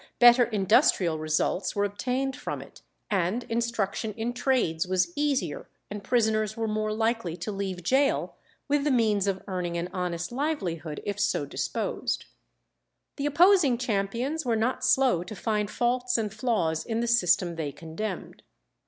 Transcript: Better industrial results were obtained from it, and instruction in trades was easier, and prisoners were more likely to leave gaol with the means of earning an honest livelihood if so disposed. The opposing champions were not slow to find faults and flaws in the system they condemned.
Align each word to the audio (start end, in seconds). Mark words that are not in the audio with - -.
Better 0.17 0.45
industrial 0.45 1.19
results 1.19 1.75
were 1.75 1.83
obtained 1.83 2.35
from 2.35 2.59
it, 2.59 2.81
and 3.11 3.43
instruction 3.49 4.13
in 4.17 4.33
trades 4.33 4.87
was 4.87 5.13
easier, 5.15 5.69
and 5.91 6.03
prisoners 6.03 6.57
were 6.57 6.67
more 6.67 6.91
likely 6.91 7.37
to 7.37 7.51
leave 7.51 7.83
gaol 7.87 8.33
with 8.67 8.83
the 8.83 8.89
means 8.89 9.27
of 9.27 9.43
earning 9.47 9.77
an 9.77 9.89
honest 9.93 10.31
livelihood 10.31 11.03
if 11.05 11.19
so 11.19 11.45
disposed. 11.45 12.25
The 13.17 13.27
opposing 13.27 13.77
champions 13.77 14.43
were 14.43 14.55
not 14.55 14.83
slow 14.83 15.23
to 15.23 15.35
find 15.35 15.69
faults 15.69 16.17
and 16.17 16.33
flaws 16.33 16.83
in 16.83 17.01
the 17.01 17.07
system 17.07 17.55
they 17.55 17.71
condemned. 17.71 18.41